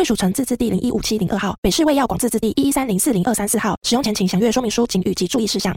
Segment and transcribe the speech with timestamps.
[0.00, 3.76] 贵属城自治地零一五七零二号，北市卫药广自治地一一三零四零二三四号。
[3.82, 5.76] 使用前请详阅说明书、请及注意事项。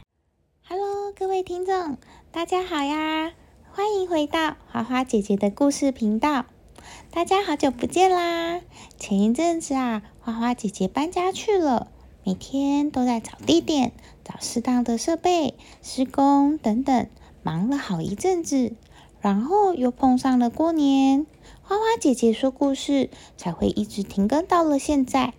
[0.66, 1.98] Hello，各位听众，
[2.32, 3.34] 大家好呀！
[3.74, 6.46] 欢迎回到花花姐姐的故事频道。
[7.12, 8.62] 大家好久不见啦！
[8.98, 11.92] 前一阵子啊，花花姐姐搬家去了，
[12.24, 13.92] 每天都在找地点、
[14.24, 17.08] 找适当的设备、施工等等。
[17.42, 18.72] 忙了好一阵子，
[19.24, 21.26] 然后又碰上了过年，
[21.62, 25.32] 花花姐姐说故事才会一直停更到了现在。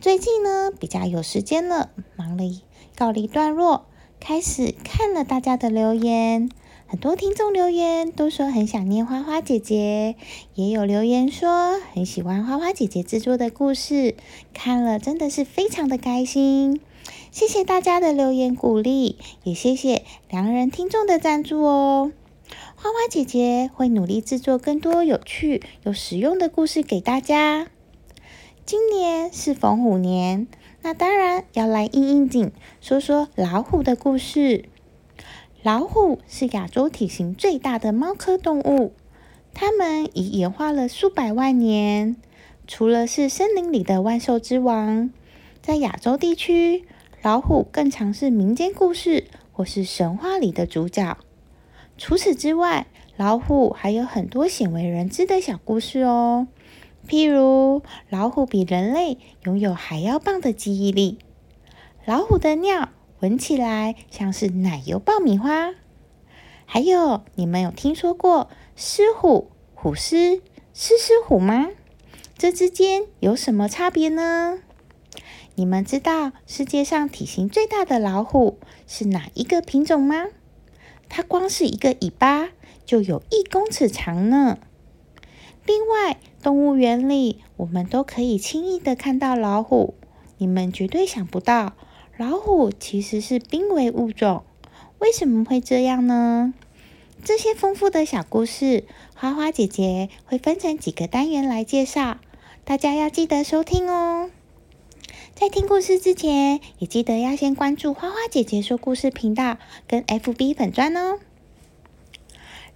[0.00, 2.44] 最近呢，比较有时间了，忙了
[2.96, 3.84] 告了一段落，
[4.20, 6.48] 开始看了大家的留言。
[6.86, 10.16] 很多听众留言都说很想念花花姐姐，
[10.54, 14.16] 也有留言说很喜欢花花姐姐制作的故事，
[14.54, 16.80] 看了真的是非常的开心。
[17.30, 22.12] 谢谢大家的留言鼓励，也谢谢良人听众的赞助哦。
[22.82, 27.68] 花花姐姐会努力制作更多有趣、有实用的故事给大家。
[28.64, 30.46] 今年是逢虎年，
[30.80, 34.64] 那当然要来应应景，说说老虎的故事。
[35.62, 38.94] 老虎是亚洲体型最大的猫科动物，
[39.52, 42.16] 它们已演化了数百万年。
[42.66, 45.10] 除了是森林里的万兽之王，
[45.60, 46.86] 在亚洲地区。
[47.20, 51.18] 老虎更常是民间故事或是神话里的主角。
[52.00, 52.86] 除此之外，
[53.18, 56.48] 老虎还有很多鲜为人知的小故事哦。
[57.06, 61.18] 譬如，老虎比人类拥有还要棒的记忆力。
[62.06, 62.88] 老虎的尿
[63.20, 65.74] 闻起来像是奶油爆米花。
[66.64, 70.40] 还有，你们有听说过狮虎、虎狮、
[70.72, 71.68] 狮狮虎吗？
[72.38, 74.60] 这之间有什么差别呢？
[75.54, 80.28] 你们知道世界上体型最大的老虎是哪一个品种吗？
[81.10, 82.48] 它光是一个尾巴
[82.86, 84.58] 就有一公尺长呢。
[85.66, 89.92] 另外，动物园里我们都可以轻易的看到老虎，
[90.38, 91.74] 你们绝对想不到，
[92.16, 94.44] 老虎其实是濒危物种。
[94.98, 96.54] 为什么会这样呢？
[97.22, 98.84] 这些丰富的小故事，
[99.14, 102.18] 花花姐姐会分成几个单元来介绍，
[102.64, 104.30] 大家要记得收听哦。
[105.40, 109.56] 在听故事之前，也记得要先关注花花姐姐说故事频道
[109.88, 111.18] 跟 FB 粉砖哦。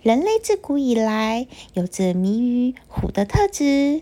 [0.01, 4.01] 人类自古以来有着迷于虎的特质，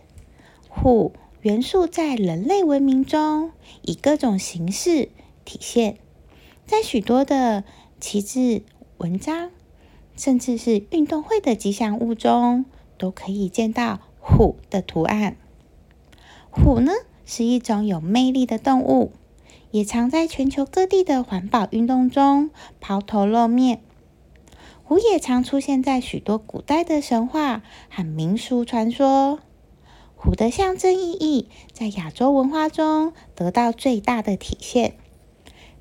[0.69, 3.51] 虎元素在人类文明中
[3.81, 5.09] 以各种形式
[5.45, 5.97] 体现，
[6.65, 7.65] 在许多的
[7.99, 8.63] 旗帜、
[8.99, 9.51] 文章，
[10.17, 12.65] 甚至是运动会的吉祥物中，
[12.97, 15.37] 都可以见到虎的图案。
[16.49, 16.93] 虎呢？
[17.35, 19.11] 是一种有魅力的动物，
[19.71, 23.81] 也常在全球各地的环保运动中抛头露面。
[24.85, 29.39] 虎也常出现在许多古代的神话和民俗传说。
[30.15, 34.97] 虎的象征意义在亚洲文化中得到最大的体现，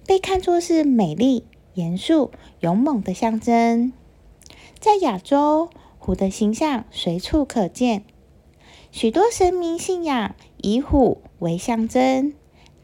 [0.08, 3.92] 被看作是美丽、严肃、勇猛的象征。
[4.80, 5.70] 在亚洲，
[6.00, 8.06] 虎的形象随处可见，
[8.90, 10.34] 许多神明信仰。
[10.62, 12.34] 以虎为象征，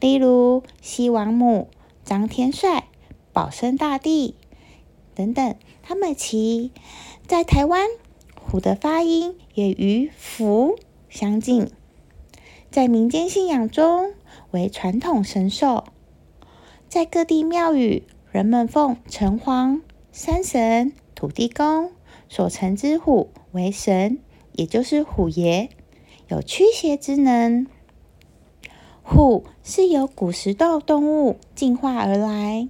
[0.00, 1.68] 例如西王母、
[2.04, 2.88] 张天帅、
[3.32, 4.34] 保生大帝
[5.14, 5.54] 等等。
[5.82, 6.70] 他们其
[7.26, 7.86] 在台湾，
[8.34, 10.76] 虎的发音也与福
[11.08, 11.70] 相近，
[12.70, 14.12] 在民间信仰中
[14.50, 15.84] 为传统神兽。
[16.88, 19.80] 在各地庙宇，人们奉城隍、
[20.12, 21.92] 山神、土地公
[22.28, 24.18] 所成之虎为神，
[24.52, 25.70] 也就是虎爷。
[26.28, 27.66] 有驱邪之能。
[29.02, 32.68] 虎是由古时的动物进化而来，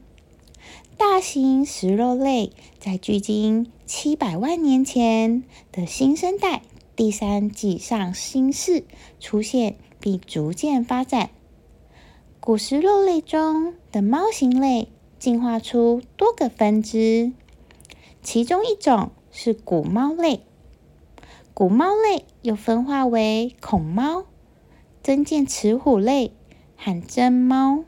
[0.96, 6.62] 大型食肉类在距今七百万年前的新生代
[6.94, 8.84] 第三纪上新世
[9.19, 11.31] 出现，并逐渐发展。
[12.38, 14.88] 古食肉类中的猫型类
[15.19, 17.32] 进化出多个分支，
[18.22, 20.43] 其中一种是古猫类。
[21.58, 24.26] 古猫类又分化为孔猫、
[25.02, 26.31] 真剑齿虎类
[26.76, 27.82] 和真猫。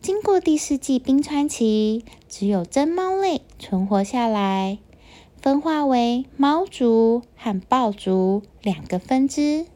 [0.00, 4.78] 经过第四纪冰川期，只有真猫类存活下来，
[5.42, 9.66] 分化为猫族和豹族两个分支。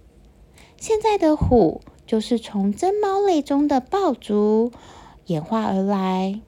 [0.79, 4.73] 现在的虎就是从真猫类中的豹族
[5.27, 6.41] 演化而来。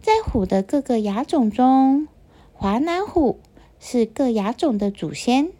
[0.00, 2.08] 在虎的各个亚种中，
[2.54, 3.38] 华南虎
[3.78, 5.52] 是各亚种的祖先。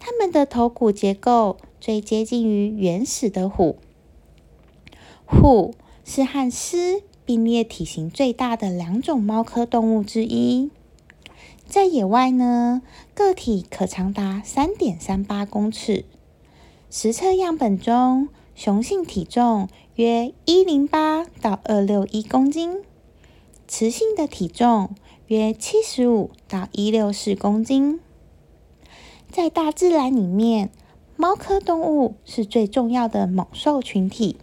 [0.00, 3.76] 它们的头骨结构最接近于原始的虎。
[5.24, 5.74] 虎
[6.04, 10.70] 是和狮并列体型最大的两种猫科动物之一。
[11.68, 12.82] 在野外呢，
[13.14, 16.04] 个体可长达三点三八公尺。
[16.90, 22.82] 实测样本中，雄性体重约一零八到二六一公斤，
[23.68, 24.90] 雌性的体重
[25.28, 28.00] 约七十五到一六四公斤。
[29.30, 30.70] 在大自然里面，
[31.16, 34.36] 猫科动物是最重要的猛兽群体。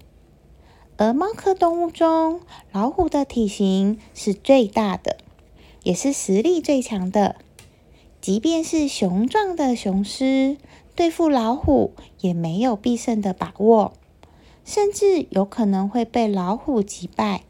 [0.96, 2.40] 而猫科动物中，
[2.72, 5.18] 老虎的体型是最大的。
[5.84, 7.36] 也是实力最强的，
[8.20, 10.58] 即便是雄壮的雄狮
[10.96, 13.94] 对付老虎也没有必胜的把握，
[14.66, 17.44] 甚至有可能会被老虎击败。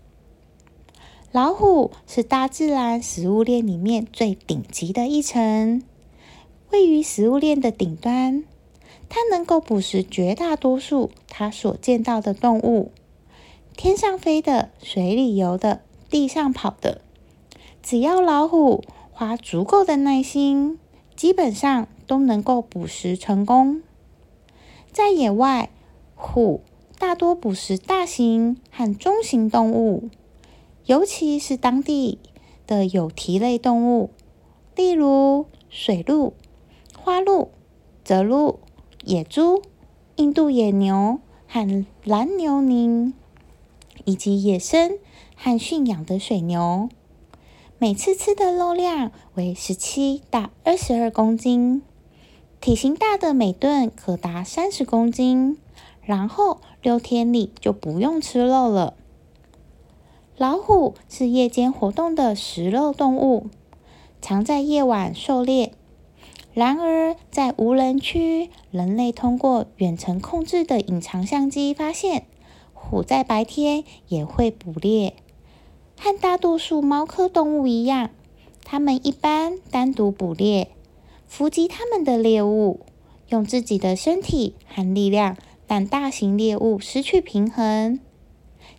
[1.31, 5.81] 老虎是大自然食物链里面最顶级的一层，
[6.71, 8.43] 位于食物链的顶端，
[9.07, 12.91] 它能够捕食绝大多数它所见到的动物，
[13.75, 17.01] 天上飞的、水里游的、地上跑的。
[17.81, 20.77] 只要老虎花足够的耐心，
[21.15, 23.81] 基本上都能够捕食成功。
[24.91, 25.69] 在野外，
[26.15, 26.61] 虎
[26.99, 30.09] 大多捕食大型和中型动物，
[30.85, 32.19] 尤其是当地
[32.65, 34.09] 的有蹄类动物，
[34.75, 36.33] 例如水鹿、
[37.07, 37.51] 花鹿、
[38.03, 38.59] 泽鹿、
[39.05, 39.61] 野猪、
[40.17, 43.13] 印度野牛和蓝牛羚，
[44.03, 44.99] 以及野生
[45.37, 46.89] 和驯养的水牛。
[47.77, 51.81] 每次吃的肉量为十七到二十二公斤，
[52.59, 55.57] 体型大的每顿可达三十公斤，
[56.01, 58.95] 然后六天里就不用吃肉了。
[60.35, 63.47] 老虎是夜间活动的食肉动物，
[64.21, 65.71] 常在夜晚狩猎。
[66.57, 72.25] 然而，在无人区，人类通过远程控制的隐藏相机发现，
[72.73, 75.13] 虎在白天也会捕猎。
[75.99, 78.09] 和大多数猫科动物一样，
[78.63, 80.69] 它们一般单独捕猎，
[81.27, 82.79] 伏击它们的猎物，
[83.29, 85.37] 用自己的身体和力量
[85.67, 87.99] 让大型猎物失去平衡。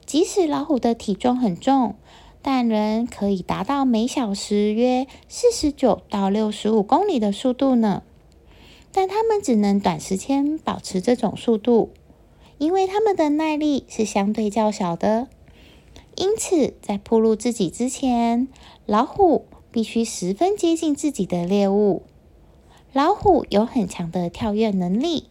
[0.04, 1.94] 即使老虎的体重很重，
[2.42, 8.02] 但仍可以达到每小时约四十九到六十五公里的速度呢。
[8.90, 11.90] 但它们只能短时间保持这种速度，
[12.56, 15.28] 因为它们的耐力是相对较小的。
[16.16, 18.48] 因此，在暴露自己之前，
[18.86, 22.02] 老虎必须十分接近自己的猎物。
[22.92, 25.28] 老虎有很强的跳跃能力，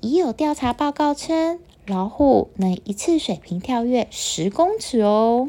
[0.00, 5.48] 已有调查报告称，老虎能一次水平跳跃十公尺哦。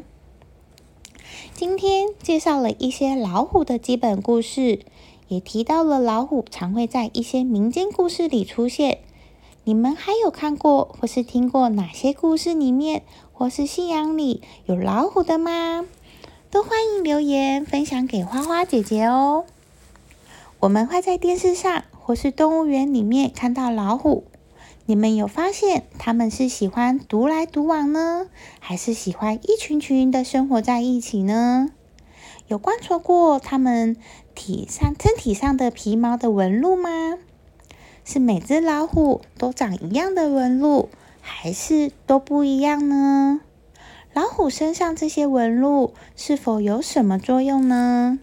[1.56, 4.80] 今天介绍了一些老虎的基本故事，
[5.28, 8.98] 也提到了老虎常会在一些民间故事里出现。
[9.64, 15.86] 你们还有看过或是听过哪些故事里面，或是信仰里有老虎的吗？
[16.50, 19.46] 都欢迎留言分享给花花姐姐哦。
[20.60, 24.24] 我们会在电视上或是动物园里面看到老虎，
[24.86, 28.28] 你们有发现他们是喜欢独来独往呢，
[28.60, 31.70] 还是喜欢一群群的生活在一起呢？
[32.48, 33.96] 有观察过他们
[34.36, 37.18] 体上身体上的皮毛的纹路吗？
[38.04, 40.90] 是每只老虎都长一样的纹路，
[41.22, 43.40] 还是都不一样呢？
[44.14, 48.20] 老虎身上这些纹路是否有什么作用呢？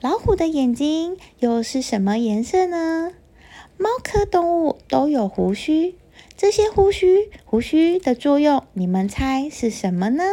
[0.00, 3.12] 老虎的眼睛又是什么颜色呢？
[3.78, 5.96] 猫科动物都有胡须，
[6.36, 10.24] 这些胡须胡须的作用，你们猜是什么呢？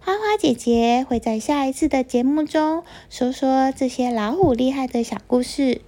[0.00, 5.80] 花花姐姐会在下一次的节目中说说这些老虎厉害的小故事。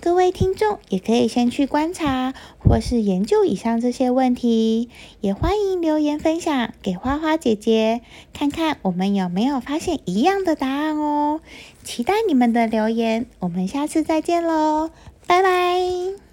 [0.00, 4.90] 各位听众也可以先去观察或是研究以上这些问题，
[5.22, 8.02] 也欢迎留言分享给花花姐姐，
[8.34, 11.40] 看看我们有没有发现一样的答案哦。
[11.82, 14.90] 期待你们的留言，我们下次再见喽，
[15.26, 16.23] 拜拜。